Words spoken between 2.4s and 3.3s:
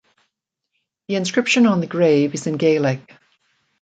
in Gaelic.